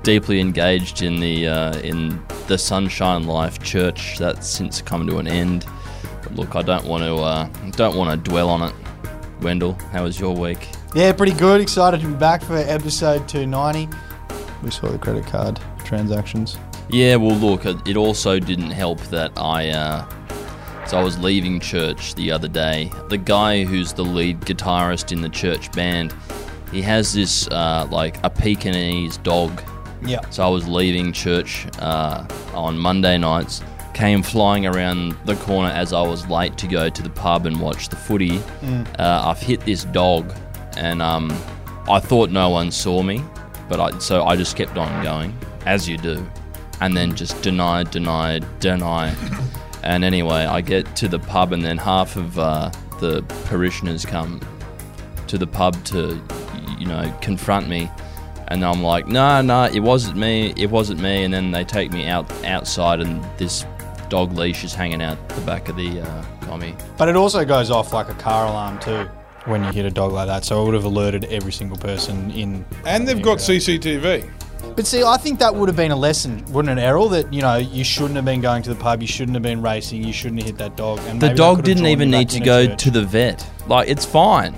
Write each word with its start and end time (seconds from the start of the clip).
deeply 0.05 0.39
engaged 0.39 1.03
in 1.03 1.19
the 1.19 1.49
uh, 1.49 1.79
in 1.81 2.23
the 2.47 2.57
Sunshine 2.57 3.25
Life 3.25 3.61
Church. 3.65 4.17
That's 4.19 4.47
since 4.47 4.81
come 4.81 5.09
to 5.09 5.19
an 5.19 5.27
end. 5.27 5.67
But 6.23 6.37
look, 6.37 6.55
I 6.55 6.63
don't 6.63 6.87
want 6.87 7.03
to 7.03 7.17
uh, 7.17 7.49
don't 7.73 7.97
want 7.97 8.25
to 8.25 8.31
dwell 8.31 8.49
on 8.49 8.63
it. 8.63 8.75
Wendell, 9.41 9.73
how 9.91 10.05
was 10.05 10.21
your 10.21 10.37
week? 10.37 10.69
Yeah, 10.95 11.13
pretty 11.15 11.33
good. 11.35 11.61
Excited 11.61 12.01
to 12.01 12.07
be 12.07 12.15
back 12.15 12.45
for 12.45 12.59
episode 12.59 13.29
290. 13.29 13.89
We 14.63 14.71
saw 14.71 14.87
the 14.87 14.99
credit 14.99 15.27
card 15.27 15.59
transactions. 15.85 16.59
Yeah, 16.91 17.17
well, 17.17 17.35
look, 17.35 17.67
it 17.67 17.77
it 17.89 17.97
also 17.97 18.39
didn't 18.39 18.71
help 18.71 19.01
that 19.09 19.33
I, 19.37 19.71
uh, 19.71 20.09
so 20.89 20.99
I 20.99 21.03
was 21.03 21.19
leaving 21.19 21.61
church 21.61 22.15
the 22.15 22.31
other 22.31 22.49
day. 22.49 22.91
The 23.11 23.19
guy 23.19 23.65
who's 23.65 23.93
the 23.93 24.05
lead 24.05 24.41
guitarist 24.41 25.13
in 25.13 25.21
the 25.21 25.29
church 25.29 25.71
band, 25.73 26.15
he 26.73 26.81
has 26.81 27.13
this, 27.13 27.47
uh, 27.49 27.87
like, 27.91 28.19
a 28.25 28.31
Pekingese 28.31 29.19
dog. 29.19 29.63
Yeah. 30.03 30.21
So 30.31 30.45
I 30.45 30.49
was 30.49 30.67
leaving 30.67 31.13
church 31.13 31.67
uh, 31.81 32.27
on 32.55 32.79
Monday 32.79 33.19
nights, 33.19 33.63
came 33.93 34.23
flying 34.23 34.65
around 34.65 35.15
the 35.27 35.35
corner 35.37 35.69
as 35.69 35.93
I 35.93 36.01
was 36.01 36.27
late 36.29 36.57
to 36.59 36.67
go 36.67 36.89
to 36.89 37.03
the 37.03 37.11
pub 37.11 37.45
and 37.45 37.61
watch 37.61 37.91
the 37.91 37.97
footy. 37.97 38.41
Uh, 38.99 39.23
I've 39.27 39.41
hit 39.41 39.61
this 39.67 39.85
dog, 39.85 40.33
and 40.77 41.03
um, 41.03 41.31
I 41.89 42.01
thought 42.01 42.31
no 42.31 42.49
one 42.49 42.71
saw 42.71 43.03
me, 43.03 43.23
but 43.69 43.79
I, 43.79 43.99
so 43.99 44.25
I 44.25 44.37
just 44.37 44.57
kept 44.57 44.79
on 44.79 45.03
going, 45.05 45.37
as 45.67 45.87
you 45.87 45.99
do, 45.99 46.27
and 46.81 46.97
then 46.97 47.15
just 47.15 47.43
deny, 47.43 47.83
deny, 47.83 48.39
deny. 48.61 49.15
And 49.83 50.05
anyway, 50.05 50.45
I 50.45 50.61
get 50.61 50.97
to 50.97 51.09
the 51.09 51.19
pub, 51.19 51.53
and 51.53 51.65
then 51.65 51.79
half 51.79 52.17
of 52.17 52.39
uh, 52.39 52.71
the 53.01 53.23
parishioners 53.47 54.05
come 54.05 54.41
to 55.29 55.39
the 55.39 55.47
pub 55.47 55.83
to, 55.87 56.21
you 56.79 56.87
know, 56.87 57.17
confront 57.21 57.69
me. 57.69 57.91
And 58.49 58.65
I'm 58.65 58.83
like, 58.83 59.07
no, 59.07 59.43
no, 59.43 59.65
it 59.65 59.81
wasn't 59.81 60.17
me, 60.17 60.55
it 60.57 60.71
wasn't 60.71 61.01
me. 61.01 61.25
And 61.25 61.35
then 61.35 61.51
they 61.51 61.65
take 61.65 61.93
me 61.93 62.07
out 62.07 62.31
outside, 62.45 63.01
and 63.01 63.23
this 63.39 63.65
dog 64.09 64.33
leash 64.33 64.65
is 64.65 64.75
hanging 64.75 65.03
out 65.03 65.29
the 65.29 65.41
back 65.43 65.69
of 65.69 65.77
the 65.77 66.01
uh, 66.01 66.25
commie. 66.43 66.75
But 66.97 67.09
it 67.09 67.17
also 67.17 67.45
goes 67.45 67.71
off 67.71 67.93
like 67.93 68.09
a 68.09 68.15
car 68.15 68.47
alarm 68.47 68.79
too 68.79 69.09
when 69.45 69.65
you 69.65 69.73
hit 69.73 69.85
a 69.85 69.91
dog 69.91 70.13
like 70.13 70.27
that. 70.27 70.45
So 70.45 70.63
it 70.63 70.65
would 70.67 70.75
have 70.75 70.85
alerted 70.85 71.25
every 71.27 71.53
single 71.53 71.77
person 71.77 72.31
in. 72.31 72.65
And 72.85 73.07
they've 73.07 73.21
got 73.21 73.39
CCTV. 73.39 74.29
But 74.77 74.87
see, 74.87 75.03
I 75.03 75.17
think 75.17 75.39
that 75.41 75.55
would 75.55 75.69
have 75.69 75.77
been 75.77 75.91
a 75.91 75.97
lesson, 75.97 76.45
wouldn't 76.53 76.79
it, 76.79 76.83
Errol? 76.83 77.09
That 77.09 77.33
you 77.33 77.43
know 77.43 77.57
you 77.57 77.83
shouldn't 77.85 78.17
have 78.17 78.25
been 78.25 78.41
going 78.41 78.63
to 78.63 78.71
the 78.71 78.77
pub, 78.81 79.01
you 79.03 79.09
shouldn't 79.09 79.35
have 79.35 79.43
been 79.43 79.61
racing, 79.63 80.05
you 80.05 80.13
shouldn't 80.13 80.41
have 80.41 80.47
hit 80.47 80.59
that 80.59 80.77
dog. 80.77 81.01
And 81.07 81.21
The 81.21 81.35
dog 81.35 81.65
didn't 81.65 81.87
even 81.87 82.11
need 82.11 82.29
to 82.31 82.41
go 82.41 82.67
church. 82.67 82.83
to 82.85 82.91
the 82.91 83.03
vet. 83.05 83.49
Like, 83.67 83.89
it's 83.89 84.05
fine. 84.05 84.55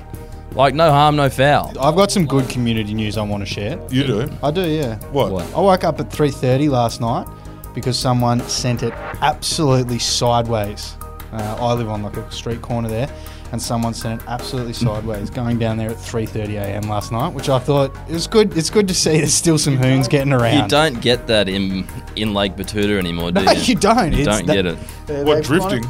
Like, 0.52 0.74
no 0.74 0.90
harm, 0.90 1.16
no 1.16 1.30
foul. 1.30 1.68
I've 1.80 1.94
got 1.96 2.10
some 2.10 2.27
good 2.27 2.48
community 2.48 2.92
news 2.92 3.16
I 3.16 3.22
want 3.22 3.42
to 3.42 3.46
share. 3.46 3.78
You 3.90 4.05
do? 4.05 4.30
I 4.42 4.50
do, 4.50 4.62
yeah. 4.68 4.96
What? 5.12 5.30
What? 5.33 5.55
I 5.55 5.60
woke 5.60 5.84
up 5.84 6.00
at 6.00 6.10
3:30 6.10 6.68
last 6.68 7.00
night 7.00 7.27
because 7.72 7.96
someone 7.98 8.40
sent 8.48 8.83
it 8.83 8.92
absolutely 9.22 9.98
sideways. 10.00 10.96
Uh, 11.33 11.56
I 11.60 11.72
live 11.74 11.89
on 11.89 12.02
like 12.02 12.16
a 12.16 12.30
street 12.33 12.60
corner 12.62 12.89
there, 12.89 13.08
and 13.52 13.61
someone 13.61 13.94
sent 13.94 14.20
it 14.22 14.28
absolutely 14.28 14.72
sideways 14.72 15.30
going 15.30 15.58
down 15.58 15.77
there 15.77 15.90
at 15.90 15.96
3:30 15.96 16.55
a.m. 16.56 16.83
last 16.83 17.12
night, 17.12 17.33
which 17.34 17.48
I 17.48 17.58
thought 17.58 17.94
it 18.08 18.12
was 18.12 18.27
good. 18.27 18.56
It's 18.56 18.70
good 18.70 18.86
to 18.88 18.94
see 18.94 19.18
there's 19.18 19.34
still 19.34 19.58
some 19.58 19.77
hoons 19.77 20.08
getting 20.08 20.33
around. 20.33 20.56
You 20.62 20.68
don't 20.68 21.00
get 21.00 21.27
that 21.27 21.48
in 21.48 21.86
in 22.16 22.34
Lake 22.34 22.56
Betoota 22.56 22.98
anymore, 22.98 23.33
do 23.33 23.42
No, 23.44 23.52
you? 23.52 23.62
you 23.62 23.74
don't. 23.74 24.12
You 24.12 24.18
It's 24.20 24.27
don't 24.28 24.46
that- 24.46 24.55
get 24.55 24.66
it. 24.66 24.78
Uh, 25.08 25.24
What, 25.24 25.44
drifting? 25.44 25.84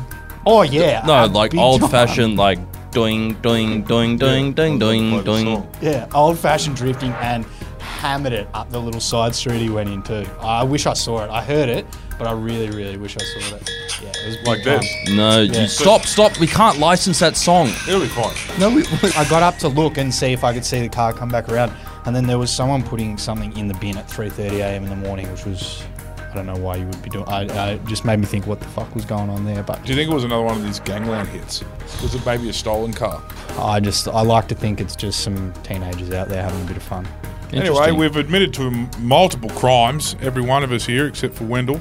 Oh 0.47 0.63
yeah. 0.63 1.05
No, 1.07 1.15
uh, 1.15 1.29
like 1.29 1.55
old-fashioned 1.55 2.37
like 2.39 2.59
doing, 2.93 3.35
doing, 3.43 3.83
doing, 3.83 4.17
doing, 4.17 4.53
doing, 4.53 4.79
doing, 4.79 5.23
doing. 5.23 5.69
Yeah, 5.81 6.07
old 6.15 6.39
fashioned 6.39 6.77
drifting 6.77 7.13
and 7.21 7.45
hammered 7.79 8.33
it 8.33 8.49
up 8.55 8.71
the 8.71 8.81
little 8.81 9.01
side 9.01 9.35
street 9.35 9.61
he 9.61 9.69
went 9.71 9.91
into. 9.91 10.29
I 10.41 10.65
wish 10.65 10.87
I 10.87 10.95
saw 10.95 11.23
it. 11.25 11.31
I 11.31 11.43
heard 11.43 11.69
it, 11.69 11.87
but 12.21 12.29
I 12.29 12.33
really, 12.33 12.69
really 12.69 12.99
wish 12.99 13.17
I 13.17 13.25
saw 13.25 13.57
it. 13.57 13.71
Yeah, 14.03 14.09
it 14.11 14.27
was 14.27 14.47
Like 14.47 14.63
time. 14.63 14.81
this. 14.81 15.09
No, 15.11 15.41
Yeah. 15.41 15.63
you 15.63 15.69
stop, 15.69 16.03
stop. 16.05 16.39
We 16.39 16.47
can't 16.47 16.79
license 16.79 17.19
that 17.21 17.35
song. 17.35 17.69
It'll 17.89 18.01
be 18.01 18.09
fine. 18.09 18.35
No, 18.61 18.69
we, 18.69 18.85
I 19.17 19.25
got 19.31 19.43
up 19.43 19.57
to 19.61 19.69
look 19.69 19.97
and 19.97 20.15
see 20.15 20.33
if 20.35 20.45
I 20.45 20.53
could 20.53 20.65
see 20.67 20.81
the 20.81 20.91
car 20.91 21.15
come 21.15 21.31
back 21.31 21.49
around, 21.49 21.73
and 22.05 22.15
then 22.15 22.27
there 22.27 22.39
was 22.39 22.51
someone 22.55 22.83
putting 22.83 23.17
something 23.17 23.57
in 23.57 23.69
the 23.69 23.75
bin 23.75 23.97
at 23.97 24.07
3:30 24.07 24.61
a.m. 24.61 24.83
in 24.85 24.91
the 24.91 24.97
morning, 24.97 25.31
which 25.33 25.47
was 25.47 25.83
I 26.31 26.35
don't 26.35 26.47
know 26.47 26.57
why 26.57 26.77
you 26.77 26.85
would 26.87 27.03
be 27.03 27.09
doing. 27.09 27.25
I, 27.27 27.47
I 27.47 27.71
it 27.73 27.85
just 27.87 28.05
made 28.05 28.19
me 28.21 28.27
think 28.27 28.47
what 28.47 28.61
the 28.61 28.69
fuck 28.69 28.95
was 28.95 29.07
going 29.07 29.31
on 29.31 29.47
there. 29.47 29.63
But 29.63 29.83
Do 29.83 29.89
you 29.91 29.97
think 29.97 30.11
it 30.11 30.15
was 30.15 30.25
another 30.25 30.43
one 30.45 30.59
of 30.59 30.63
these 30.63 30.81
gangland 30.81 31.29
hits? 31.31 31.65
Was 32.03 32.15
it 32.15 32.25
maybe 32.27 32.51
a 32.51 32.53
stolen 32.53 32.93
car? 32.93 33.23
I 33.59 33.81
just 33.81 34.09
I 34.09 34.21
like 34.21 34.47
to 34.49 34.55
think 34.55 34.79
it's 34.83 34.95
just 34.95 35.21
some 35.21 35.55
teenagers 35.63 36.11
out 36.13 36.29
there 36.29 36.43
having 36.43 36.61
a 36.61 36.65
bit 36.67 36.77
of 36.77 36.83
fun. 36.83 37.09
Anyway, 37.53 37.67
Interesting. 37.67 37.97
we've 37.97 38.17
admitted 38.17 38.55
to 38.55 38.63
m- 38.67 38.89
multiple 39.01 39.51
crimes, 39.51 40.15
every 40.23 40.43
one 40.43 40.63
of 40.63 40.71
us 40.71 40.87
here 40.87 41.07
except 41.09 41.35
for 41.35 41.45
Wendell. 41.47 41.81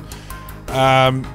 Um, 0.71 1.25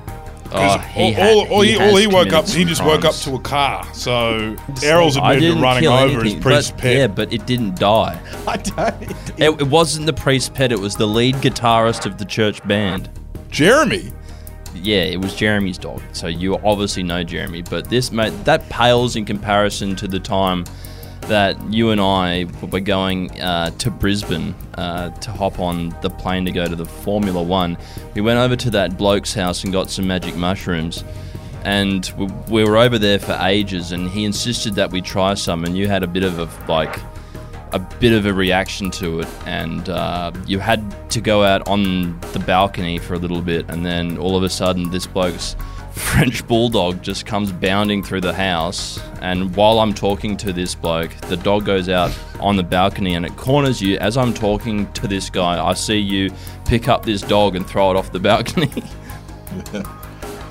Oh, 0.56 0.78
he 0.78 1.03
all, 1.03 1.12
had- 1.12 1.37
all, 1.37 1.47
all 1.49 1.61
he 1.62 1.72
he, 1.72 1.78
all 1.78 1.97
he 1.97 2.06
woke 2.06 2.33
up, 2.33 2.47
he 2.47 2.65
just 2.65 2.84
woke 2.84 3.05
up 3.05 3.15
to 3.17 3.34
a 3.34 3.41
car. 3.41 3.84
So 3.93 4.56
Errol's 4.84 5.17
I 5.17 5.34
admitted 5.34 5.56
to 5.56 5.61
running 5.61 5.87
over 5.89 6.21
anything, 6.21 6.34
his 6.37 6.43
priest's 6.43 6.71
but, 6.71 6.81
pet. 6.81 6.97
Yeah, 6.97 7.06
but 7.09 7.33
it 7.33 7.45
didn't 7.45 7.77
die. 7.77 8.21
I 8.47 8.56
don't. 8.59 9.03
It, 9.41 9.61
it 9.61 9.67
wasn't 9.67 10.06
the 10.06 10.12
priest 10.12 10.55
pet. 10.55 10.71
It 10.71 10.78
was 10.78 10.95
the 10.97 11.06
lead 11.06 11.34
guitarist 11.37 12.06
of 12.06 12.19
the 12.19 12.25
church 12.25 12.65
band. 12.69 13.11
Jeremy, 13.50 14.12
Yeah, 14.75 15.03
it 15.03 15.21
was 15.21 15.34
Jeremy's 15.34 15.78
dog. 15.78 16.01
So 16.12 16.28
you 16.28 16.56
obviously 16.59 17.03
know 17.03 17.25
Jeremy, 17.25 17.62
but 17.62 17.89
this 17.89 18.12
mate 18.12 18.33
that 18.45 18.69
pales 18.69 19.16
in 19.16 19.25
comparison 19.25 19.97
to 19.97 20.06
the 20.06 20.21
time 20.21 20.65
that 21.29 21.61
you 21.73 21.91
and 21.91 22.01
I 22.01 22.47
were 22.71 22.81
going 22.81 23.41
uh, 23.41 23.71
to 23.71 23.91
Brisbane 23.91 24.55
uh, 24.75 25.11
to 25.11 25.31
hop 25.31 25.59
on 25.59 25.95
the 26.03 26.11
plane 26.11 26.45
to 26.45 26.53
go 26.53 26.67
to 26.67 26.77
the 26.77 26.85
Formula 26.85 27.43
One. 27.43 27.77
We 28.15 28.21
went 28.21 28.39
over 28.39 28.57
to 28.57 28.71
that 28.71 28.97
bloke's 28.97 29.34
house 29.34 29.65
and 29.65 29.73
got 29.73 29.91
some 29.91 30.07
magic 30.07 30.37
mushrooms. 30.37 31.05
And 31.65 32.13
we, 32.19 32.27
we 32.49 32.65
were 32.65 32.77
over 32.77 32.99
there 32.99 33.19
for 33.19 33.39
ages, 33.41 33.93
and 33.93 34.11
he 34.11 34.25
insisted 34.25 34.75
that 34.75 34.91
we 34.91 35.01
try 35.01 35.34
some. 35.34 35.65
And 35.65 35.77
you 35.77 35.89
had 35.89 36.03
a 36.03 36.07
bit 36.07 36.23
of 36.23 36.39
a 36.39 36.49
like 36.71 37.01
a 37.73 37.79
bit 37.79 38.13
of 38.13 38.27
a 38.27 38.33
reaction 38.33 38.91
to 38.93 39.21
it, 39.21 39.29
and 39.47 39.89
uh, 39.89 40.31
you 40.47 40.59
had 40.59 41.11
to 41.11 41.21
go 41.21 41.43
out 41.43 41.67
on 41.67 42.21
the 42.33 42.39
balcony 42.39 42.99
for 42.99 43.15
a 43.15 43.19
little 43.19 43.43
bit, 43.43 43.69
and 43.69 43.84
then 43.84 44.17
all 44.19 44.37
of 44.37 44.43
a 44.43 44.49
sudden, 44.49 44.91
this 44.91 45.07
bloke's 45.07 45.57
French 45.94 46.47
bulldog 46.49 47.03
just 47.03 47.25
comes 47.25 47.53
bounding 47.53 48.03
through 48.03 48.21
the 48.21 48.34
house, 48.34 49.00
and 49.21 49.55
while 49.55 49.78
I'm 49.78 49.94
talking 49.94 50.37
to 50.38 50.53
this 50.53 50.75
bloke, 50.75 51.12
the 51.28 51.37
dog 51.37 51.65
goes 51.65 51.88
out 51.88 52.16
on 52.41 52.56
the 52.56 52.65
balcony 52.65 53.15
and 53.15 53.25
it 53.25 53.37
corners 53.37 53.81
you. 53.81 53.97
As 53.99 54.16
I'm 54.16 54.34
talking 54.34 54.93
to 54.94 55.06
this 55.06 55.31
guy, 55.31 55.65
I 55.65 55.75
see 55.75 55.99
you 55.99 56.33
pick 56.65 56.88
up 56.88 57.04
this 57.04 57.21
dog 57.21 57.54
and 57.54 57.65
throw 57.65 57.93
it 57.93 57.97
off 57.97 58.10
the 58.10 58.19
balcony. 58.19 58.71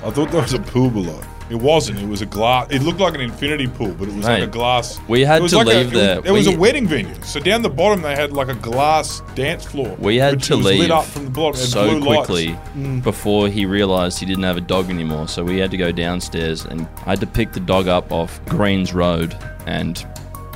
I 0.02 0.10
thought 0.10 0.30
that 0.30 0.42
was 0.42 0.54
a 0.54 0.60
pool 0.60 0.88
below. 0.90 1.20
It 1.50 1.56
wasn't. 1.56 1.98
It 2.00 2.08
was 2.08 2.22
a 2.22 2.26
glass. 2.26 2.68
It 2.70 2.82
looked 2.82 3.00
like 3.00 3.14
an 3.14 3.20
infinity 3.20 3.66
pool, 3.66 3.92
but 3.92 4.08
it 4.08 4.14
was 4.14 4.24
like 4.24 4.42
a 4.42 4.46
glass. 4.46 4.98
we 5.08 5.22
had 5.22 5.46
to 5.46 5.56
like 5.56 5.66
leave 5.66 5.92
a, 5.92 5.94
there. 5.94 6.18
It 6.18 6.22
was, 6.22 6.26
it 6.26 6.32
was 6.32 6.48
We- 6.48 6.54
a 6.54 6.58
wedding 6.58 6.86
venue. 6.86 7.14
So 7.22 7.40
down 7.40 7.62
the 7.62 7.68
bottom 7.68 8.02
they 8.02 8.14
had 8.14 8.32
like 8.32 8.48
a 8.48 8.54
glass 8.54 9.20
dance 9.34 9.64
floor. 9.64 9.96
We 9.98 10.16
had 10.16 10.42
to 10.44 10.56
leave 10.56 10.80
lit 10.80 10.90
up 10.90 11.04
from 11.04 11.26
the 11.26 11.30
bottom. 11.30 11.60
So 11.60 12.00
quickly 12.00 12.48
mm. 12.74 13.02
before 13.02 13.48
he 13.48 13.66
realized 13.66 14.18
he 14.18 14.26
didn't 14.26 14.44
have 14.44 14.56
a 14.56 14.62
dog 14.62 14.90
anymore. 14.90 15.28
So 15.28 15.44
we 15.44 15.58
had 15.58 15.70
to 15.70 15.76
go 15.76 15.92
downstairs 15.92 16.64
and 16.64 16.88
I 17.06 17.10
had 17.10 17.20
to 17.20 17.26
pick 17.26 17.52
the 17.52 17.60
dog 17.60 17.88
up 17.88 18.10
off 18.12 18.44
Greens 18.46 18.94
Road 18.94 19.36
and 19.66 20.06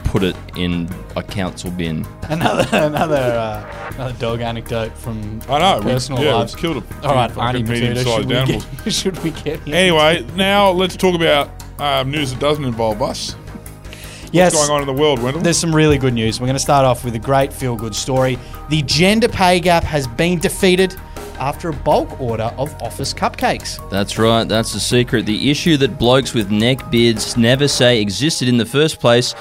put 0.08 0.22
it 0.22 0.37
in 0.56 0.88
a 1.16 1.22
council 1.22 1.70
bin. 1.70 2.06
Another 2.25 2.66
another 2.87 3.16
uh, 3.16 3.90
another 3.94 4.19
dog 4.19 4.40
anecdote 4.40 4.96
from 4.96 5.40
I 5.49 5.58
know. 5.58 5.78
we- 5.78 5.93
personal 5.93 6.22
yeah, 6.22 6.34
lives. 6.34 6.55
we've 6.55 6.62
killed 6.62 6.82
a 6.84 7.06
All 7.06 7.14
right, 7.14 7.31
fucking 7.31 7.64
Arnie 7.66 7.66
Betoota, 7.66 7.69
medium-sized 7.69 8.08
should 8.19 8.28
we, 8.49 8.84
get, 8.84 8.93
should 8.93 9.19
we 9.25 9.31
get 9.31 9.60
him? 9.60 9.75
Anyway, 9.75 10.26
now 10.34 10.70
let's 10.70 10.96
talk 10.96 11.14
about 11.14 11.50
um, 11.81 12.10
news 12.10 12.32
that 12.32 12.40
doesn't 12.40 12.64
involve 12.64 13.00
us. 13.02 13.37
yes, 14.32 14.55
What's 14.55 14.66
going 14.69 14.82
on 14.82 14.88
in 14.88 14.94
the 14.94 15.00
world, 15.00 15.22
Wendell? 15.22 15.43
There's 15.43 15.58
some 15.58 15.75
really 15.75 15.99
good 15.99 16.14
news. 16.14 16.40
We're 16.40 16.46
going 16.46 16.56
to 16.56 16.61
start 16.61 16.84
off 16.84 17.04
with 17.04 17.14
a 17.14 17.19
great 17.20 17.52
feel 17.52 17.76
good 17.76 17.94
story. 17.94 18.38
The 18.70 18.82
gender 18.82 19.28
pay 19.28 19.61
gap 19.61 19.84
has 19.84 20.06
been 20.06 20.38
defeated. 20.38 20.96
after 21.38 21.69
a 21.69 21.72
bulk 21.72 22.20
order 22.20 22.50
of 22.58 22.75
office 22.82 23.14
cupcakes. 23.14 23.78
That's 23.90 24.19
right, 24.19 24.43
that's 24.49 24.72
the 24.72 24.81
secret. 24.81 25.25
The 25.25 25.50
issue 25.52 25.76
that 25.76 25.96
blokes 25.96 26.34
with 26.34 26.50
neck 26.50 26.90
beards 26.90 27.37
never 27.37 27.69
say 27.69 28.00
existed 28.00 28.49
in 28.49 28.56
the 28.56 28.66
first 28.66 28.99
place 28.99 29.37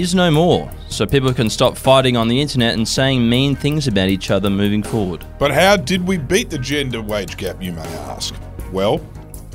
is 0.00 0.14
no 0.14 0.30
more. 0.30 0.70
So 0.88 1.06
people 1.06 1.32
can 1.32 1.50
stop 1.50 1.76
fighting 1.76 2.16
on 2.16 2.28
the 2.28 2.40
internet 2.40 2.74
and 2.74 2.86
saying 2.86 3.28
mean 3.28 3.54
things 3.54 3.86
about 3.86 4.08
each 4.08 4.30
other 4.30 4.50
moving 4.50 4.82
forward. 4.82 5.24
But 5.38 5.50
how 5.50 5.76
did 5.76 6.06
we 6.06 6.16
beat 6.18 6.50
the 6.50 6.58
gender 6.58 7.02
wage 7.02 7.36
gap, 7.36 7.62
you 7.62 7.72
may 7.72 7.82
ask? 7.82 8.34
Well, 8.72 9.00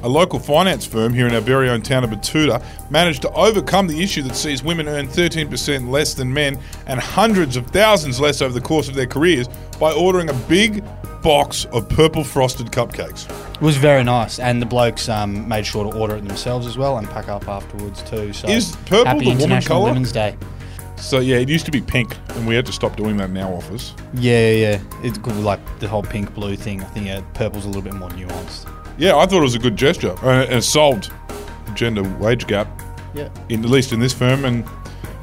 a 0.06 0.10
local 0.10 0.38
finance 0.38 0.86
firm 0.86 1.16
here 1.16 1.26
in 1.26 1.34
our 1.34 1.42
very 1.42 1.68
own 1.68 1.82
town 1.82 2.04
of 2.04 2.12
Betoota 2.12 2.64
managed 2.92 3.24
to 3.24 3.32
overcome 3.32 3.88
the 3.88 4.04
issue 4.04 4.22
that 4.22 4.36
sees 4.36 4.62
women 4.64 4.88
earn 4.88 5.08
13% 5.08 5.90
less 5.90 6.14
than 6.14 6.32
men 6.32 6.60
and 6.86 7.00
hundreds 7.00 7.58
of 7.58 7.66
thousands 7.68 8.20
less 8.20 8.40
over 8.40 8.54
the 8.54 8.62
course 8.62 8.88
of 8.88 8.94
their 8.94 9.08
careers 9.08 9.48
by 9.80 9.92
ordering 9.92 10.30
a 10.30 10.34
big 10.48 10.84
box 11.24 11.66
of 11.72 11.90
purple 11.90 12.24
frosted 12.24 12.68
cupcakes. 12.68 13.28
It 13.56 13.62
was 13.62 13.78
very 13.78 14.04
nice, 14.04 14.38
and 14.38 14.62
the 14.62 14.66
blokes 14.68 15.10
um, 15.10 15.48
made 15.48 15.66
sure 15.66 15.92
to 15.92 15.98
order 15.98 16.18
it 16.18 16.28
themselves 16.28 16.68
as 16.68 16.78
well 16.78 17.00
and 17.00 17.10
pack 17.10 17.28
up 17.28 17.48
afterwards 17.48 18.04
too. 18.04 18.32
So 18.32 18.48
Is 18.48 18.76
purple 18.86 19.06
happy 19.06 19.20
the 19.22 19.26
woman 19.30 19.42
International 19.42 19.80
colour? 19.80 19.90
Women's 19.90 20.12
Day. 20.12 20.38
So 20.98 21.20
yeah, 21.20 21.38
it 21.38 21.50
used 21.50 21.66
to 21.66 21.72
be 21.72 21.82
pink, 21.82 22.16
and 22.36 22.46
we 22.46 22.54
had 22.54 22.68
to 22.68 22.72
stop 22.72 22.96
doing 22.96 23.18
that 23.18 23.32
in 23.32 23.38
our 23.38 23.52
office. 23.52 23.96
Yeah, 24.14 24.50
yeah, 24.50 24.70
yeah. 24.70 24.82
It's 25.02 25.18
good, 25.18 25.36
like 25.38 25.60
the 25.80 25.88
whole 25.88 26.04
pink 26.04 26.36
blue 26.36 26.56
thing. 26.56 26.84
I 26.84 26.86
think 26.86 27.08
yeah, 27.08 27.22
purple's 27.34 27.66
a 27.66 27.70
little 27.70 27.82
bit 27.82 27.96
more 27.96 28.10
nuanced. 28.10 28.72
Yeah, 28.98 29.16
I 29.18 29.26
thought 29.26 29.40
it 29.40 29.42
was 29.42 29.56
a 29.56 29.60
good 29.60 29.76
gesture, 29.76 30.16
uh, 30.24 30.44
and 30.44 30.54
it 30.54 30.64
solved 30.64 31.12
the 31.66 31.72
gender 31.74 32.04
wage 32.20 32.48
gap, 32.48 32.68
Yeah. 33.14 33.28
in, 33.50 33.64
at 33.64 33.70
least 33.70 33.92
in 33.92 34.00
this 34.00 34.14
firm, 34.14 34.46
and 34.46 34.64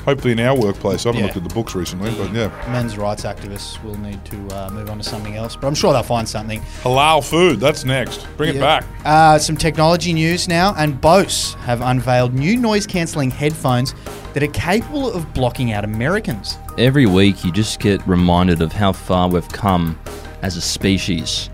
hopefully 0.05 0.33
in 0.33 0.41
our 0.41 0.55
workplace. 0.57 1.07
I 1.07 1.09
haven't 1.11 1.21
Yeah. 1.21 1.27
looked 1.27 1.37
at 1.39 1.45
the 1.49 1.55
books 1.55 1.75
recently, 1.75 2.11
but 2.11 2.35
yeah, 2.35 2.51
Men's 2.71 2.99
rights 2.99 3.23
activists 3.23 3.83
will 3.83 3.99
need 3.99 4.23
to 4.27 4.37
uh, 4.55 4.69
move 4.71 4.91
on 4.91 4.99
to 4.99 5.05
something 5.05 5.37
else, 5.37 5.57
but 5.57 5.69
I'm 5.69 5.75
sure 5.75 5.93
they'll 5.93 6.03
find 6.03 6.29
something. 6.29 6.61
halal 6.83 7.25
food. 7.25 7.61
That's 7.61 7.85
next. 7.85 8.27
Bring 8.37 8.57
it 8.57 8.61
back. 8.61 8.85
Uh, 9.05 9.39
some 9.39 9.57
technology 9.57 10.13
news 10.13 10.49
now, 10.49 10.75
and 10.77 11.01
Bose 11.01 11.57
have 11.65 11.81
unveiled 11.81 12.35
new 12.35 12.57
noise 12.57 12.87
cancelling 12.87 13.31
headphones 13.31 13.95
that 14.35 14.43
are 14.43 14.49
capable 14.49 15.11
of 15.13 15.33
blocking 15.35 15.73
out 15.73 15.85
Americans. 15.85 16.59
Every 16.79 17.07
week, 17.07 17.45
you 17.45 17.53
just 17.53 17.81
get 17.81 18.07
reminded 18.07 18.61
of 18.61 18.73
how 18.73 18.93
far 18.93 19.29
we've 19.29 19.49
come 19.51 19.99
as 20.43 20.57
a 20.57 20.61
species. 20.61 21.49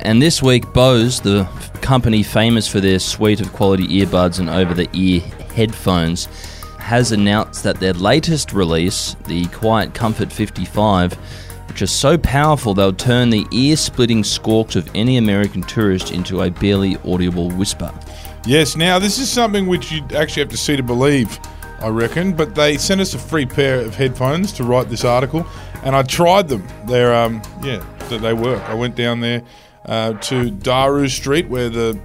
And 0.00 0.20
this 0.20 0.42
week, 0.42 0.72
Bose, 0.72 1.20
the 1.20 1.44
company 1.80 2.22
famous 2.22 2.68
for 2.68 2.80
their 2.80 2.98
suite 2.98 3.40
of 3.40 3.52
quality 3.52 3.86
earbuds 3.88 4.38
and 4.38 4.50
over 4.50 4.74
the 4.74 4.88
ear 4.92 5.20
headphones, 5.54 6.26
has 6.78 7.12
announced 7.12 7.64
that 7.64 7.80
their 7.80 7.94
latest 7.94 8.52
release, 8.52 9.16
the 9.26 9.46
Quiet 9.46 9.94
Comfort 9.94 10.30
55, 10.30 11.14
which 11.68 11.82
are 11.82 11.86
so 11.86 12.16
powerful 12.16 12.74
they'll 12.74 12.92
turn 12.92 13.30
the 13.30 13.44
ear 13.50 13.76
splitting 13.76 14.22
squawks 14.22 14.76
of 14.76 14.88
any 14.94 15.16
American 15.16 15.62
tourist 15.62 16.12
into 16.12 16.42
a 16.42 16.50
barely 16.50 16.96
audible 16.98 17.50
whisper. 17.50 17.92
Yes. 18.46 18.76
Now 18.76 18.98
this 18.98 19.18
is 19.18 19.30
something 19.30 19.66
which 19.66 19.90
you 19.90 20.04
actually 20.14 20.42
have 20.42 20.50
to 20.50 20.56
see 20.56 20.76
to 20.76 20.82
believe, 20.82 21.40
I 21.80 21.88
reckon. 21.88 22.32
But 22.32 22.54
they 22.54 22.78
sent 22.78 23.00
us 23.00 23.14
a 23.14 23.18
free 23.18 23.46
pair 23.46 23.80
of 23.80 23.94
headphones 23.94 24.52
to 24.52 24.64
write 24.64 24.88
this 24.88 25.04
article, 25.04 25.44
and 25.82 25.96
I 25.96 26.02
tried 26.02 26.48
them. 26.48 26.66
They're 26.86 27.14
um 27.14 27.42
yeah, 27.62 27.84
that 28.08 28.22
they 28.22 28.32
work. 28.32 28.62
I 28.68 28.74
went 28.74 28.94
down 28.94 29.20
there 29.20 29.42
uh, 29.86 30.12
to 30.14 30.50
Daru 30.50 31.08
Street 31.08 31.48
where 31.48 31.68
the 31.68 31.98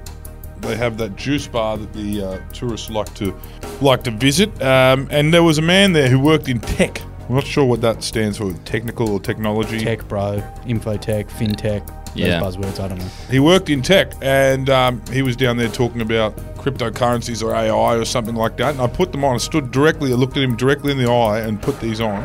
they 0.62 0.76
have 0.76 0.98
that 1.00 1.16
juice 1.16 1.48
bar 1.48 1.76
that 1.78 1.92
the 1.94 2.22
uh, 2.22 2.40
tourists 2.54 2.90
like 2.92 3.12
to 3.16 3.36
like 3.82 4.04
to 4.04 4.12
visit. 4.12 4.50
Um, 4.62 5.08
and 5.10 5.34
there 5.34 5.42
was 5.44 5.58
a 5.58 5.62
man 5.64 5.94
there 5.94 6.08
who 6.08 6.20
worked 6.20 6.48
in 6.48 6.60
tech. 6.60 7.02
I'm 7.28 7.36
not 7.36 7.48
sure 7.48 7.66
what 7.66 7.82
that 7.82 8.04
stands 8.04 8.38
for, 8.38 8.54
technical 8.66 9.10
or 9.10 9.20
technology. 9.20 9.80
Tech, 9.80 10.08
bro, 10.08 10.44
infotech, 10.66 11.30
fintech, 11.32 11.82
Yeah. 12.14 12.40
those 12.40 12.58
buzzwords. 12.58 12.80
I 12.80 12.90
don't 12.90 13.00
know. 13.00 13.08
He 13.32 13.40
worked 13.40 13.70
in 13.70 13.82
tech, 13.82 14.12
and 14.22 14.70
um, 14.70 15.02
he 15.12 15.22
was 15.24 15.36
down 15.36 15.58
there 15.58 15.70
talking 15.70 16.02
about 16.02 16.36
cryptocurrencies 16.58 17.42
or 17.44 17.56
AI 17.56 17.96
or 17.96 18.06
something 18.06 18.36
like 18.36 18.58
that. 18.58 18.74
And 18.74 18.82
I 18.82 18.88
put 18.88 19.12
them 19.12 19.24
on. 19.24 19.36
I 19.36 19.38
stood 19.38 19.72
directly, 19.72 20.12
I 20.12 20.16
looked 20.16 20.38
at 20.38 20.44
him 20.44 20.56
directly 20.58 20.92
in 20.92 20.98
the 21.00 21.10
eye, 21.10 21.40
and 21.40 21.60
put 21.62 21.80
these 21.80 22.02
on. 22.02 22.22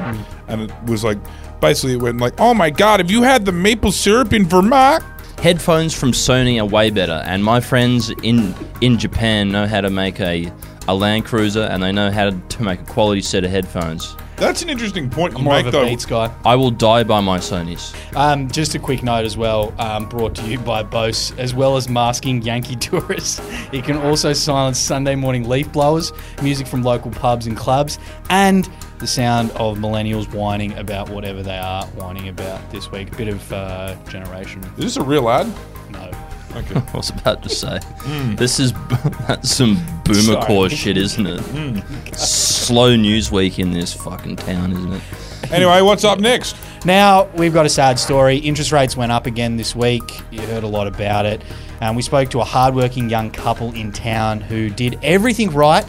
And 0.49 0.62
it 0.62 0.73
was 0.87 1.05
like, 1.05 1.19
basically, 1.61 1.94
it 1.94 2.02
went 2.02 2.19
like, 2.19 2.35
"Oh 2.38 2.52
my 2.52 2.69
god, 2.69 3.00
have 3.00 3.11
you 3.11 3.23
had 3.23 3.44
the 3.47 3.52
maple 3.52 3.93
syrup 3.93 4.32
in 4.35 4.44
Vermont?" 4.47 5.02
Headphones 5.46 5.94
from 5.94 6.10
Sony 6.10 6.60
are 6.60 6.64
way 6.64 6.90
better, 6.90 7.22
and 7.25 7.44
my 7.44 7.60
friends 7.60 8.10
in 8.25 8.52
in 8.81 8.98
Japan 8.98 9.52
know 9.52 9.64
how 9.64 9.81
to 9.81 9.90
make 9.90 10.19
a 10.19 10.52
a 10.88 10.94
Land 10.96 11.25
Cruiser, 11.25 11.62
and 11.62 11.81
they 11.81 11.93
know 11.93 12.10
how 12.10 12.31
to 12.31 12.62
make 12.64 12.81
a 12.81 12.84
quality 12.87 13.22
set 13.22 13.44
of 13.44 13.52
headphones. 13.52 14.16
That's 14.38 14.62
an 14.62 14.69
interesting 14.69 15.08
point 15.08 15.34
you 15.34 15.38
I'm 15.38 15.44
more 15.44 15.54
make, 15.54 15.66
of 15.66 15.69
a 15.69 15.70
though. 15.70 15.84
Beats 15.84 16.04
guy. 16.04 16.34
I 16.44 16.56
will 16.56 16.72
die 16.72 17.04
by 17.04 17.20
my 17.20 17.38
Sonys. 17.38 17.94
Um, 18.16 18.50
just 18.50 18.75
a 18.75 18.81
quick 18.81 19.04
note 19.04 19.25
as 19.25 19.37
well, 19.37 19.72
um, 19.78 20.08
brought 20.08 20.34
to 20.34 20.43
you 20.48 20.58
by 20.58 20.82
Bose, 20.82 21.31
as 21.38 21.54
well 21.54 21.76
as 21.76 21.88
masking 21.88 22.42
Yankee 22.42 22.75
tourists. 22.90 23.40
It 23.72 23.84
can 23.84 23.99
also 23.99 24.32
silence 24.32 24.81
Sunday 24.81 25.14
morning 25.14 25.49
leaf 25.49 25.70
blowers, 25.70 26.12
music 26.42 26.66
from 26.66 26.82
local 26.82 27.12
pubs 27.12 27.46
and 27.46 27.56
clubs, 27.56 28.00
and 28.31 28.69
the 28.98 29.06
sound 29.06 29.50
of 29.52 29.78
millennials 29.78 30.32
whining 30.32 30.72
about 30.78 31.08
whatever 31.08 31.43
they 31.43 31.58
are 31.58 31.84
whining 31.87 32.28
about 32.28 32.70
this 32.70 32.90
week. 32.90 33.12
A 33.12 33.16
bit 33.16 33.28
of 33.28 33.52
uh, 33.52 33.94
generation. 34.08 34.62
Is 34.78 34.84
this 34.84 34.96
a 34.96 35.02
real 35.02 35.28
ad? 35.28 35.46
No. 35.90 36.10
Okay. 36.54 36.81
I 36.93 36.96
was 36.96 37.10
about 37.10 37.43
to 37.43 37.48
say, 37.48 37.78
this 38.37 38.58
is 38.58 38.72
that's 39.26 39.50
some 39.50 39.76
boomer 40.04 40.40
core 40.43 40.70
shit, 40.70 40.96
isn't 40.96 41.26
it? 41.26 42.16
Slow 42.16 42.96
news 42.96 43.31
week 43.31 43.58
in 43.58 43.70
this 43.70 43.93
fucking 43.93 44.37
town, 44.37 44.72
isn't 44.72 44.93
it? 44.93 45.02
anyway, 45.52 45.82
what's 45.82 46.04
up 46.04 46.19
next? 46.19 46.56
Now, 46.84 47.25
we've 47.34 47.52
got 47.52 47.66
a 47.66 47.69
sad 47.69 47.99
story. 47.99 48.37
Interest 48.38 48.72
rates 48.72 48.96
went 48.96 49.12
up 49.12 49.26
again 49.26 49.56
this 49.56 49.75
week. 49.75 50.02
You 50.31 50.40
heard 50.42 50.62
a 50.62 50.69
lot 50.69 50.87
about 50.87 51.26
it. 51.26 51.42
Um, 51.81 51.94
we 51.94 52.02
spoke 52.02 52.31
to 52.31 52.40
a 52.40 52.44
hardworking 52.44 53.10
young 53.10 53.31
couple 53.31 53.72
in 53.75 53.92
town 53.92 54.40
who 54.40 54.70
did 54.70 54.99
everything 55.02 55.50
right, 55.50 55.84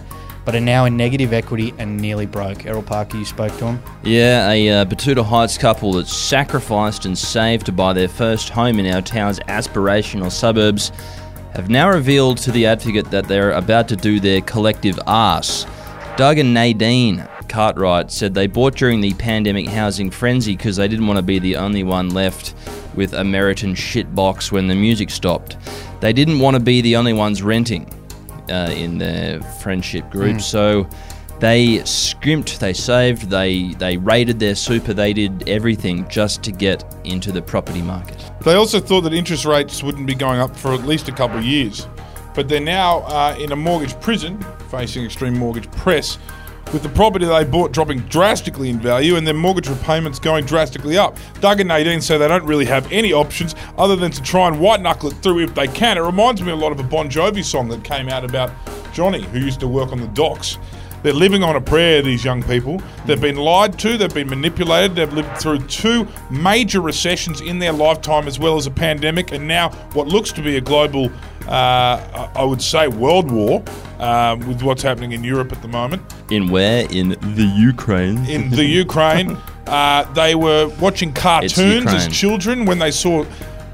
but 0.47 0.55
are 0.55 0.61
now 0.61 0.85
in 0.85 0.95
negative 0.95 1.33
equity 1.33 1.73
and 1.77 1.99
nearly 1.99 2.25
broke. 2.25 2.65
Errol 2.65 2.81
Parker, 2.81 3.17
you 3.17 3.25
spoke 3.25 3.51
to 3.57 3.65
him. 3.65 3.83
Yeah, 4.01 4.49
a 4.49 4.69
uh, 4.69 4.85
Betoota 4.85 5.21
Heights 5.21 5.57
couple 5.57 5.91
that 5.91 6.07
sacrificed 6.07 7.03
and 7.03 7.17
saved 7.17 7.65
to 7.65 7.73
buy 7.73 7.91
their 7.91 8.07
first 8.07 8.47
home 8.47 8.79
in 8.79 8.85
our 8.95 9.01
town's 9.01 9.41
aspirational 9.41 10.31
suburbs 10.31 10.93
have 11.53 11.69
now 11.69 11.89
revealed 11.89 12.37
to 12.37 12.53
the 12.53 12.65
advocate 12.65 13.11
that 13.11 13.27
they're 13.27 13.51
about 13.51 13.89
to 13.89 13.97
do 13.97 14.21
their 14.21 14.39
collective 14.39 14.97
arse. 15.05 15.65
Doug 16.15 16.37
and 16.37 16.53
Nadine 16.53 17.27
Cartwright 17.49 18.09
said 18.09 18.33
they 18.33 18.47
bought 18.47 18.77
during 18.77 19.01
the 19.01 19.15
pandemic 19.15 19.67
housing 19.67 20.09
frenzy 20.09 20.55
because 20.55 20.77
they 20.77 20.87
didn't 20.87 21.07
want 21.07 21.17
to 21.17 21.23
be 21.23 21.39
the 21.39 21.57
only 21.57 21.83
one 21.83 22.11
left 22.11 22.55
with 22.95 23.11
a 23.11 23.23
Meriton 23.25 23.75
shitbox 23.75 24.49
when 24.49 24.69
the 24.69 24.75
music 24.75 25.09
stopped. 25.09 25.57
They 25.99 26.13
didn't 26.13 26.39
want 26.39 26.55
to 26.55 26.61
be 26.61 26.79
the 26.79 26.95
only 26.95 27.11
ones 27.11 27.43
renting 27.43 27.91
uh, 28.49 28.71
in 28.71 28.97
their 28.97 29.41
friendship 29.41 30.09
group. 30.09 30.41
So 30.41 30.87
they 31.39 31.83
scrimped, 31.85 32.59
they 32.59 32.73
saved, 32.73 33.29
they 33.29 33.73
they 33.75 33.97
raided 33.97 34.39
their 34.39 34.55
super, 34.55 34.93
they 34.93 35.13
did 35.13 35.47
everything 35.47 36.07
just 36.09 36.43
to 36.43 36.51
get 36.51 36.83
into 37.03 37.31
the 37.31 37.41
property 37.41 37.81
market. 37.81 38.19
They 38.41 38.55
also 38.55 38.79
thought 38.79 39.01
that 39.01 39.13
interest 39.13 39.45
rates 39.45 39.83
wouldn't 39.83 40.07
be 40.07 40.15
going 40.15 40.39
up 40.39 40.55
for 40.55 40.73
at 40.73 40.83
least 40.83 41.07
a 41.09 41.11
couple 41.11 41.37
of 41.37 41.45
years. 41.45 41.87
But 42.33 42.47
they're 42.49 42.59
now 42.59 42.99
uh, 42.99 43.35
in 43.39 43.51
a 43.51 43.55
mortgage 43.55 43.99
prison, 43.99 44.43
facing 44.69 45.05
extreme 45.05 45.37
mortgage 45.37 45.69
press, 45.71 46.17
with 46.73 46.83
the 46.83 46.89
property 46.89 47.25
they 47.25 47.43
bought 47.43 47.71
dropping 47.71 47.99
drastically 48.01 48.69
in 48.69 48.79
value 48.79 49.15
and 49.15 49.25
their 49.25 49.33
mortgage 49.33 49.69
repayments 49.69 50.19
going 50.19 50.45
drastically 50.45 50.97
up. 50.97 51.17
Doug 51.39 51.59
and 51.59 51.67
Nadine 51.67 52.01
say 52.01 52.17
they 52.17 52.27
don't 52.27 52.45
really 52.45 52.65
have 52.65 52.91
any 52.91 53.13
options 53.13 53.55
other 53.77 53.95
than 53.95 54.11
to 54.11 54.21
try 54.21 54.47
and 54.47 54.59
white 54.59 54.81
knuckle 54.81 55.09
it 55.09 55.15
through 55.23 55.39
if 55.39 55.55
they 55.55 55.67
can. 55.67 55.97
It 55.97 56.01
reminds 56.01 56.41
me 56.41 56.51
a 56.51 56.55
lot 56.55 56.71
of 56.71 56.79
a 56.79 56.83
Bon 56.83 57.09
Jovi 57.09 57.43
song 57.43 57.67
that 57.69 57.83
came 57.83 58.09
out 58.09 58.23
about 58.23 58.51
Johnny, 58.93 59.21
who 59.21 59.39
used 59.39 59.59
to 59.61 59.67
work 59.67 59.91
on 59.91 60.01
the 60.01 60.07
docks. 60.07 60.57
They're 61.03 61.13
living 61.13 61.43
on 61.43 61.55
a 61.55 61.61
prayer, 61.61 62.01
these 62.01 62.25
young 62.25 62.41
people. 62.41 62.81
They've 63.05 63.21
been 63.21 63.37
lied 63.37 63.77
to, 63.79 63.97
they've 63.97 64.13
been 64.13 64.29
manipulated, 64.29 64.95
they've 64.95 65.13
lived 65.13 65.37
through 65.37 65.59
two 65.67 66.07
major 66.31 66.81
recessions 66.81 67.39
in 67.41 67.59
their 67.59 67.71
lifetime, 67.71 68.27
as 68.27 68.39
well 68.39 68.57
as 68.57 68.65
a 68.65 68.71
pandemic, 68.71 69.31
and 69.31 69.47
now 69.47 69.69
what 69.93 70.07
looks 70.07 70.31
to 70.33 70.41
be 70.41 70.57
a 70.57 70.61
global, 70.61 71.11
uh, 71.47 72.29
I 72.35 72.43
would 72.43 72.61
say, 72.61 72.87
world 72.87 73.31
war 73.31 73.63
um, 73.99 74.39
with 74.47 74.61
what's 74.61 74.81
happening 74.81 75.11
in 75.13 75.23
Europe 75.23 75.51
at 75.51 75.61
the 75.61 75.67
moment. 75.67 76.01
In 76.29 76.49
where? 76.49 76.87
In 76.91 77.09
the 77.09 77.53
Ukraine. 77.57 78.25
In 78.25 78.49
the 78.49 78.65
Ukraine, 78.65 79.37
uh, 79.67 80.03
they 80.13 80.35
were 80.35 80.67
watching 80.79 81.13
cartoons 81.13 81.87
as 81.93 82.07
children 82.07 82.65
when 82.65 82.79
they 82.79 82.91
saw 82.91 83.25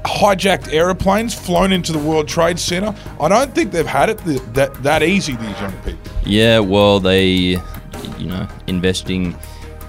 hijacked 0.04 0.72
aeroplanes 0.72 1.34
flown 1.34 1.72
into 1.72 1.92
the 1.92 1.98
World 1.98 2.28
Trade 2.28 2.58
Center. 2.58 2.94
I 3.20 3.28
don't 3.28 3.54
think 3.54 3.72
they've 3.72 3.86
had 3.86 4.10
it 4.10 4.18
th- 4.18 4.42
that, 4.52 4.74
that 4.82 5.02
easy, 5.02 5.34
these 5.36 5.60
young 5.60 5.72
people. 5.82 6.12
Yeah, 6.26 6.58
well, 6.58 7.00
they, 7.00 7.26
you 8.18 8.26
know, 8.26 8.46
investing 8.66 9.36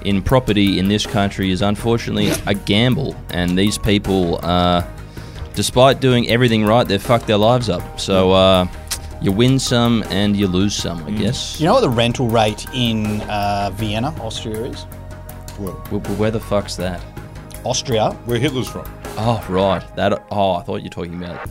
in 0.06 0.22
property 0.22 0.80
in 0.80 0.88
this 0.88 1.06
country 1.06 1.52
is 1.52 1.62
unfortunately 1.62 2.32
a 2.46 2.54
gamble, 2.54 3.16
and 3.30 3.58
these 3.58 3.78
people, 3.78 4.40
uh, 4.44 4.84
despite 5.56 6.00
doing 6.00 6.28
everything 6.30 6.66
right, 6.66 6.88
they've 6.88 7.02
fucked 7.02 7.28
their 7.28 7.38
lives 7.38 7.70
up. 7.70 8.00
So 8.00 8.32
uh, 8.32 8.68
you 9.22 9.32
win 9.32 9.58
some 9.60 10.04
and 10.10 10.36
you 10.36 10.48
lose 10.48 10.76
some, 10.76 11.04
I 11.06 11.12
guess. 11.12 11.60
You 11.60 11.68
know 11.68 11.74
what 11.74 11.82
the 11.82 11.90
rental 11.90 12.28
rate 12.28 12.66
in 12.74 13.22
uh, 13.22 13.72
Vienna, 13.74 14.10
Austria 14.22 14.64
is? 14.66 14.86
Well, 15.60 15.74
Wh- 15.92 16.06
wh- 16.06 16.20
Where 16.20 16.32
the 16.32 16.40
fuck's 16.40 16.76
that? 16.76 17.02
Austria, 17.64 18.12
where 18.26 18.38
Hitler's 18.38 18.68
from. 18.68 18.86
Oh 19.18 19.44
right, 19.50 19.82
that. 19.96 20.28
Oh, 20.30 20.52
I 20.56 20.62
thought 20.64 20.78
you 20.78 20.84
were 20.86 20.90
talking 20.90 21.24
about 21.24 21.50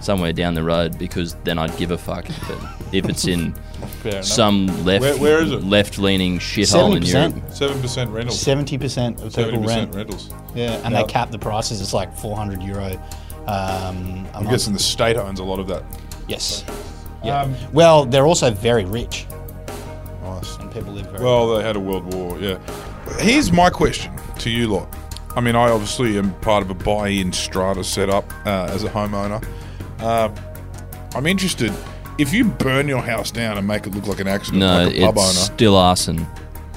somewhere 0.00 0.32
down 0.32 0.54
the 0.54 0.62
road 0.64 0.98
because 0.98 1.34
then 1.44 1.58
I'd 1.58 1.76
give 1.76 1.90
a 1.92 1.98
fuck. 1.98 2.26
But 2.48 2.58
if 2.92 3.08
it's 3.08 3.26
in 3.28 3.52
Fair 4.02 4.12
enough. 4.12 4.24
some 4.24 4.66
left 4.84 5.02
Where- 5.02 5.16
where 5.18 5.42
is 5.42 5.52
it? 5.52 5.62
left-leaning 5.62 6.38
shithole 6.40 6.96
in 6.96 7.02
70%. 7.04 7.12
Europe, 7.36 7.52
Seven 7.54 7.80
percent 7.80 8.10
rentals. 8.10 8.40
Seventy 8.40 8.78
percent 8.78 9.16
of 9.20 9.24
people 9.26 9.30
Seventy 9.30 9.58
percent 9.62 9.94
rent. 9.94 10.08
rentals. 10.08 10.30
Yeah, 10.54 10.72
and 10.84 10.92
Yeah. 10.94 11.02
they 11.02 11.08
cap 11.08 11.30
the 11.30 11.38
prices. 11.38 11.80
It's 11.80 11.92
like 11.92 12.12
four 12.16 12.34
hundred 12.36 12.62
euro. 12.62 12.98
Um, 13.46 14.26
a 14.32 14.38
I'm 14.38 14.44
guessing 14.44 14.72
the 14.72 14.78
state 14.78 15.16
owns 15.16 15.40
a 15.40 15.44
lot 15.44 15.58
of 15.58 15.66
that. 15.68 15.82
Yes. 16.28 16.64
Yeah. 17.24 17.40
Um, 17.42 17.54
well, 17.72 18.04
they're 18.04 18.26
also 18.26 18.50
very 18.50 18.84
rich, 18.84 19.26
Nice. 20.22 20.56
and 20.56 20.72
people 20.72 20.92
live 20.92 21.06
very. 21.06 21.24
Well, 21.24 21.56
they 21.56 21.62
had 21.62 21.76
a 21.76 21.80
world 21.80 22.12
war. 22.14 22.38
Yeah. 22.38 22.58
Here's 23.18 23.52
my 23.52 23.70
question 23.70 24.12
to 24.38 24.50
you 24.50 24.68
lot. 24.68 24.88
I 25.34 25.40
mean, 25.40 25.56
I 25.56 25.70
obviously 25.70 26.18
am 26.18 26.34
part 26.40 26.62
of 26.62 26.70
a 26.70 26.74
buy-in 26.74 27.32
strata 27.32 27.84
setup 27.84 28.30
uh, 28.46 28.66
as 28.70 28.84
a 28.84 28.88
homeowner. 28.88 29.44
Uh, 29.98 30.28
I'm 31.14 31.26
interested. 31.26 31.72
If 32.18 32.32
you 32.32 32.44
burn 32.44 32.88
your 32.88 33.00
house 33.00 33.30
down 33.30 33.56
and 33.56 33.66
make 33.66 33.86
it 33.86 33.94
look 33.94 34.06
like 34.06 34.20
an 34.20 34.28
accident, 34.28 34.60
no, 34.60 34.84
like 34.84 34.96
a 34.96 35.00
pub 35.00 35.14
it's 35.16 35.24
owner, 35.24 35.54
still 35.54 35.76
arson. 35.76 36.26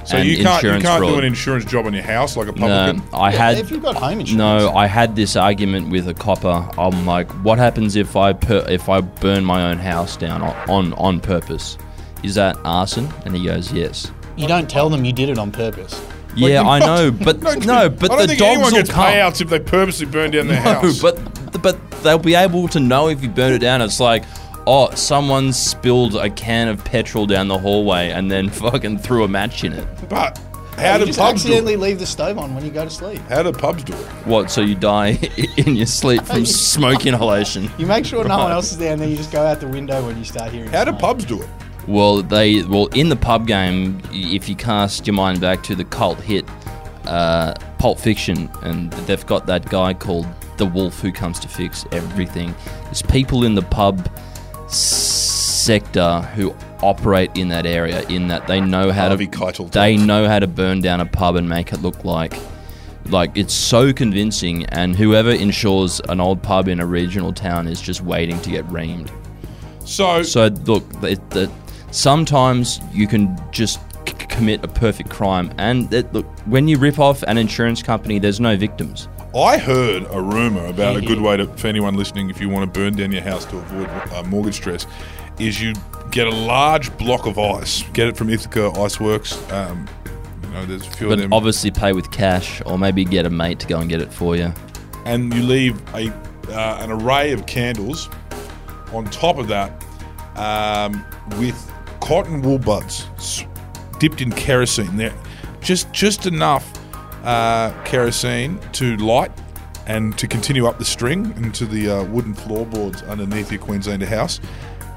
So 0.06 0.16
and 0.18 0.28
you 0.28 0.42
can't 0.42 0.62
you 0.62 0.78
can't 0.80 1.04
do 1.04 1.18
an 1.18 1.24
insurance 1.24 1.64
job 1.64 1.86
on 1.86 1.92
your 1.94 2.02
house 2.02 2.36
like 2.36 2.48
a 2.48 2.52
No, 2.52 2.66
publican. 2.68 3.02
I 3.18 3.30
Yeah, 3.32 3.36
had 3.38 3.58
if 3.58 3.70
you've 3.70 3.82
got 3.82 3.96
home 3.96 4.20
insurance. 4.20 4.36
no. 4.64 4.70
I 4.74 4.86
had 4.86 5.16
this 5.16 5.36
argument 5.36 5.90
with 5.90 6.08
a 6.08 6.14
copper. 6.14 6.68
I'm 6.78 7.04
like, 7.06 7.30
what 7.44 7.58
happens 7.58 7.96
if 7.96 8.16
I 8.16 8.32
per- 8.32 8.64
if 8.68 8.88
I 8.88 9.00
burn 9.00 9.44
my 9.44 9.70
own 9.70 9.78
house 9.78 10.16
down 10.16 10.42
on, 10.42 10.54
on 10.70 10.92
on 10.94 11.20
purpose? 11.20 11.76
Is 12.22 12.34
that 12.36 12.56
arson? 12.64 13.08
And 13.24 13.36
he 13.36 13.44
goes, 13.44 13.72
yes. 13.72 14.10
you 14.36 14.48
don't 14.48 14.68
tell 14.70 14.88
them 14.88 15.04
you 15.04 15.12
did 15.12 15.28
it 15.28 15.38
on 15.38 15.50
purpose. 15.52 16.00
Like, 16.30 16.50
yeah, 16.52 16.60
you're 16.62 16.64
I 16.70 16.78
know, 16.90 17.10
but 17.10 17.40
No, 17.42 17.54
no, 17.54 17.88
but 17.88 18.10
I 18.10 18.16
don't 18.16 18.20
the 18.22 18.26
think 18.28 18.38
dogs 18.40 18.50
anyone 18.54 18.72
will 18.72 18.78
gets 18.80 18.90
come. 18.90 19.04
payouts 19.06 19.40
if 19.40 19.48
they 19.48 19.58
purposely 19.60 20.06
burn 20.06 20.30
down 20.30 20.48
their 20.48 20.56
No, 20.64 20.74
house. 20.74 21.00
but 21.00 21.18
but 21.62 21.90
they'll 22.02 22.18
be 22.18 22.34
able 22.34 22.68
to 22.68 22.80
know 22.80 23.08
if 23.08 23.22
you 23.22 23.28
burn 23.30 23.52
it 23.54 23.58
down. 23.60 23.80
It's 23.82 23.98
like, 24.00 24.24
oh, 24.66 24.90
someone 24.94 25.52
spilled 25.52 26.16
a 26.16 26.28
can 26.30 26.68
of 26.68 26.84
petrol 26.84 27.26
down 27.26 27.48
the 27.48 27.58
hallway 27.58 28.10
and 28.10 28.30
then 28.30 28.48
fucking 28.50 28.98
threw 28.98 29.24
a 29.24 29.28
match 29.28 29.64
in 29.64 29.72
it. 29.72 29.86
But 30.08 30.38
how 30.76 30.94
you 30.94 30.98
do 31.00 31.06
just 31.06 31.18
pubs 31.18 31.42
do 31.42 31.48
accidentally 31.48 31.74
it? 31.74 31.80
leave 31.80 31.98
the 31.98 32.06
stove 32.06 32.36
on 32.38 32.54
when 32.54 32.64
you 32.64 32.70
go 32.70 32.84
to 32.84 32.90
sleep. 32.90 33.18
How 33.28 33.42
do 33.42 33.52
pubs 33.52 33.82
do 33.84 33.94
it? 33.94 34.06
What? 34.26 34.50
So 34.50 34.60
you 34.60 34.74
die 34.74 35.18
in 35.56 35.74
your 35.76 35.86
sleep 35.86 36.22
from 36.22 36.44
smoke 36.46 37.06
inhalation? 37.06 37.70
You 37.78 37.86
make 37.86 38.04
sure 38.04 38.24
no 38.24 38.36
one 38.36 38.46
Right. 38.48 38.52
else 38.54 38.72
is 38.72 38.78
there, 38.78 38.92
and 38.92 39.00
then 39.00 39.08
you 39.08 39.16
just 39.16 39.32
go 39.32 39.42
out 39.44 39.60
the 39.60 39.68
window 39.68 40.04
when 40.06 40.18
you 40.18 40.24
start 40.24 40.52
hearing. 40.52 40.70
How 40.70 40.84
do 40.84 40.90
smoke. 40.90 41.00
pubs 41.00 41.24
do 41.24 41.40
it? 41.42 41.48
Well, 41.88 42.20
they 42.22 42.62
well 42.64 42.86
in 42.88 43.08
the 43.08 43.16
pub 43.16 43.46
game. 43.46 44.02
If 44.12 44.48
you 44.48 44.56
cast 44.56 45.06
your 45.06 45.14
mind 45.14 45.40
back 45.40 45.62
to 45.64 45.74
the 45.76 45.84
cult 45.84 46.20
hit 46.20 46.44
uh, 47.06 47.54
Pulp 47.78 47.98
Fiction, 48.00 48.50
and 48.62 48.92
they've 48.92 49.24
got 49.24 49.46
that 49.46 49.66
guy 49.70 49.94
called 49.94 50.26
the 50.56 50.66
Wolf 50.66 51.00
who 51.00 51.12
comes 51.12 51.38
to 51.40 51.48
fix 51.48 51.86
everything. 51.92 52.54
There's 52.84 53.02
people 53.02 53.44
in 53.44 53.54
the 53.54 53.62
pub 53.62 54.10
sector 54.68 56.20
who 56.34 56.54
operate 56.82 57.30
in 57.34 57.48
that 57.48 57.66
area. 57.66 58.02
In 58.08 58.28
that 58.28 58.46
they 58.46 58.60
know 58.60 58.92
how 58.92 59.08
Harvey 59.08 59.26
to 59.26 59.38
Keitel 59.38 59.70
they 59.70 59.96
types. 59.96 60.06
know 60.06 60.28
how 60.28 60.38
to 60.38 60.46
burn 60.46 60.80
down 60.80 61.00
a 61.00 61.06
pub 61.06 61.36
and 61.36 61.48
make 61.48 61.72
it 61.72 61.82
look 61.82 62.04
like. 62.04 62.34
Like 63.06 63.36
it's 63.36 63.54
so 63.54 63.92
convincing, 63.92 64.66
and 64.66 64.96
whoever 64.96 65.30
insures 65.30 66.00
an 66.08 66.20
old 66.20 66.42
pub 66.42 66.66
in 66.68 66.80
a 66.80 66.86
regional 66.86 67.32
town 67.32 67.68
is 67.68 67.80
just 67.80 68.00
waiting 68.02 68.40
to 68.40 68.50
get 68.50 68.66
reamed. 68.66 69.10
So, 69.84 70.24
So 70.24 70.46
look, 70.46 70.84
it, 71.02 71.30
that 71.30 71.48
sometimes 71.92 72.80
you 72.92 73.06
can 73.06 73.38
just 73.52 73.78
c- 74.08 74.14
commit 74.26 74.64
a 74.64 74.68
perfect 74.68 75.08
crime, 75.08 75.54
and 75.58 75.92
it, 75.94 76.12
look, 76.12 76.26
when 76.46 76.66
you 76.66 76.78
rip 76.78 76.98
off 76.98 77.22
an 77.22 77.38
insurance 77.38 77.80
company, 77.80 78.18
there's 78.18 78.40
no 78.40 78.56
victims. 78.56 79.06
I 79.36 79.58
heard 79.58 80.04
a 80.10 80.20
rumor 80.20 80.64
about 80.66 80.96
a 80.96 81.00
good 81.00 81.20
way 81.20 81.36
to, 81.36 81.46
for 81.46 81.66
anyone 81.66 81.94
listening, 81.94 82.30
if 82.30 82.40
you 82.40 82.48
want 82.48 82.72
to 82.72 82.80
burn 82.80 82.94
down 82.96 83.12
your 83.12 83.22
house 83.22 83.44
to 83.46 83.58
avoid 83.58 83.88
uh, 84.12 84.22
mortgage 84.24 84.54
stress, 84.54 84.86
is 85.38 85.60
you 85.60 85.74
get 86.10 86.26
a 86.26 86.30
large 86.34 86.96
block 86.96 87.26
of 87.26 87.38
ice, 87.38 87.82
get 87.92 88.08
it 88.08 88.16
from 88.16 88.30
Ithaca 88.30 88.70
Iceworks. 88.74 89.36
Um, 89.52 89.86
you 90.42 90.48
know, 90.50 90.64
there's 90.66 90.86
a 90.86 90.90
few 90.90 91.06
of 91.08 91.10
But 91.10 91.22
them, 91.22 91.32
obviously, 91.32 91.70
pay 91.70 91.92
with 91.92 92.10
cash, 92.10 92.62
or 92.64 92.78
maybe 92.78 93.04
get 93.04 93.26
a 93.26 93.30
mate 93.30 93.58
to 93.60 93.66
go 93.66 93.78
and 93.78 93.88
get 93.90 94.00
it 94.00 94.12
for 94.12 94.36
you. 94.36 94.52
and 95.04 95.32
you 95.34 95.42
leave 95.42 95.80
a 95.94 96.08
uh, 96.50 96.78
an 96.80 96.90
array 96.92 97.32
of 97.32 97.44
candles 97.46 98.08
on 98.92 99.04
top 99.06 99.36
of 99.38 99.48
that 99.48 99.70
um, 100.36 101.04
with 101.38 101.72
cotton 102.00 102.40
wool 102.40 102.58
buds 102.58 103.06
s- 103.16 103.44
dipped 103.98 104.20
in 104.20 104.30
kerosene. 104.30 104.96
There, 104.96 105.12
just 105.60 105.92
just 105.92 106.24
enough 106.26 106.72
uh, 107.26 107.72
kerosene 107.84 108.58
to 108.72 108.96
light 108.96 109.32
and 109.86 110.16
to 110.18 110.26
continue 110.26 110.66
up 110.66 110.78
the 110.78 110.84
string 110.84 111.32
into 111.36 111.66
the 111.66 111.90
uh, 111.90 112.04
wooden 112.04 112.34
floorboards 112.34 113.02
underneath 113.02 113.52
your 113.52 113.60
Queenslander 113.60 114.06
house, 114.06 114.40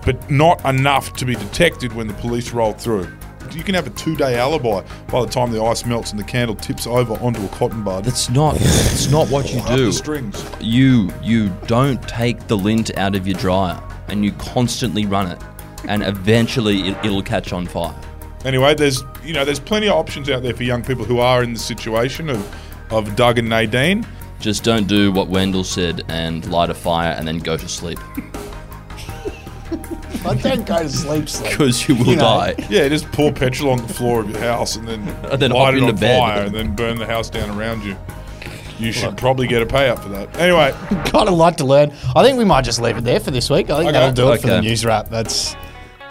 but 0.05 0.29
not 0.29 0.63
enough 0.65 1.13
to 1.13 1.25
be 1.25 1.35
detected 1.35 1.93
when 1.93 2.07
the 2.07 2.13
police 2.15 2.51
roll 2.51 2.73
through. 2.73 3.07
You 3.51 3.63
can 3.63 3.73
have 3.73 3.87
a 3.87 3.91
two-day 3.91 4.37
alibi 4.37 4.83
by 5.07 5.21
the 5.25 5.27
time 5.27 5.51
the 5.51 5.61
ice 5.61 5.83
melts 5.83 6.11
and 6.11 6.19
the 6.19 6.23
candle 6.23 6.55
tips 6.55 6.85
over 6.85 7.13
onto 7.15 7.43
a 7.43 7.47
cotton 7.49 7.83
bud. 7.83 8.05
That's 8.05 8.29
not. 8.29 8.55
That's 8.55 9.09
not 9.09 9.27
what 9.29 9.51
you 9.51 9.61
do. 9.75 9.87
the 9.87 9.91
strings. 9.91 10.45
You 10.59 11.11
you 11.23 11.49
don't 11.65 12.01
take 12.07 12.47
the 12.47 12.55
lint 12.55 12.95
out 12.95 13.15
of 13.15 13.27
your 13.27 13.37
dryer, 13.39 13.81
and 14.07 14.23
you 14.23 14.33
constantly 14.33 15.07
run 15.07 15.31
it, 15.31 15.41
and 15.87 16.03
eventually 16.03 16.81
it, 16.89 16.97
it'll 17.03 17.23
catch 17.23 17.51
on 17.51 17.65
fire. 17.65 17.95
Anyway, 18.45 18.73
there's 18.75 19.03
you 19.23 19.33
know 19.33 19.43
there's 19.45 19.59
plenty 19.59 19.87
of 19.87 19.95
options 19.95 20.29
out 20.29 20.41
there 20.43 20.53
for 20.53 20.63
young 20.63 20.81
people 20.83 21.03
who 21.05 21.19
are 21.19 21.43
in 21.43 21.53
the 21.53 21.59
situation 21.59 22.29
of 22.29 22.55
of 22.91 23.15
Doug 23.15 23.37
and 23.37 23.49
Nadine. 23.49 24.05
Just 24.39 24.63
don't 24.63 24.87
do 24.87 25.11
what 25.11 25.27
Wendell 25.27 25.65
said 25.65 26.03
and 26.07 26.49
light 26.49 26.69
a 26.69 26.73
fire 26.73 27.11
and 27.17 27.27
then 27.27 27.39
go 27.39 27.57
to 27.57 27.67
sleep, 27.67 27.99
I 30.25 30.33
don't 30.35 30.65
go 30.65 30.79
to 30.79 30.89
sleep. 30.89 31.29
sleep. 31.29 31.51
because 31.51 31.87
you 31.87 31.95
will 31.95 32.05
You 32.07 32.15
know. 32.15 32.21
die. 32.21 32.55
Yeah, 32.69 32.87
just 32.87 33.09
pour 33.11 33.31
petrol 33.31 33.71
on 33.71 33.85
the 33.85 33.93
floor 33.93 34.21
of 34.21 34.29
your 34.29 34.39
house 34.39 34.75
and 34.75 34.87
then, 34.87 35.07
And 35.31 35.41
then 35.41 35.51
light 35.51 35.73
it 35.75 35.77
into 35.79 35.89
on 35.89 35.95
bed. 35.99 36.19
fire 36.19 36.43
and 36.43 36.55
then 36.55 36.75
burn 36.75 36.97
the 36.97 37.05
house 37.05 37.29
down 37.29 37.49
around 37.57 37.83
you. 37.83 37.95
You 38.79 38.91
should 38.93 39.17
probably 39.17 39.45
get 39.47 39.61
a 39.61 39.65
payout 39.65 40.01
for 40.01 40.07
that. 40.09 40.33
Anyway, 40.37 40.73
Got 41.11 41.27
a 41.27 41.31
lot 41.31 41.57
to 41.57 41.65
learn. 41.65 41.91
I 42.15 42.23
think 42.23 42.37
we 42.37 42.45
might 42.45 42.61
just 42.63 42.79
leave 42.79 42.97
it 42.97 43.03
there 43.03 43.19
for 43.19 43.31
this 43.31 43.49
week. 43.49 43.69
I 43.69 43.75
think 43.77 43.89
Okay. 43.89 43.91
that'll 43.99 44.13
do 44.13 44.31
it 44.31 44.39
for 44.41 44.47
the 44.47 44.61
news 44.61 44.85
wrap. 44.85 45.09
That's. 45.09 45.55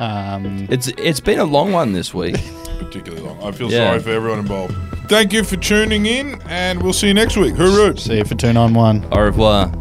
Um, 0.01 0.67
It's 0.71 0.89
it's 0.97 1.21
been 1.21 1.39
a 1.39 1.45
long 1.45 1.73
one 1.73 1.93
this 1.93 2.13
week. 2.15 2.37
particularly 2.79 3.25
long. 3.25 3.39
I 3.43 3.51
feel 3.53 3.71
Yeah. 3.71 3.89
sorry 3.89 4.01
for 4.01 4.11
everyone 4.11 4.39
involved. 4.41 4.75
Thank 5.09 5.33
you 5.33 5.43
for 5.43 5.57
tuning 5.57 6.07
in, 6.07 6.41
and 6.49 6.83
we'll 6.83 6.93
see 6.93 7.09
you 7.09 7.15
next 7.15 7.37
week. 7.37 7.55
Hooroo! 7.55 7.99
see 7.99 8.19
you 8.19 8.25
for 8.25 8.35
two 8.35 8.53
nine 8.53 8.75
one. 8.75 9.05
Au 9.13 9.21
revoir. 9.23 9.73